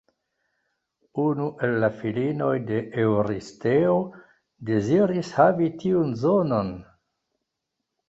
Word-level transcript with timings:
Unu 1.23 1.49
el 1.67 1.77
la 1.83 1.89
filinoj 1.99 2.55
de 2.71 2.81
Eŭristeo 3.05 3.95
deziris 4.73 5.33
havi 5.39 5.73
tiun 5.85 6.21
zonon. 6.27 6.77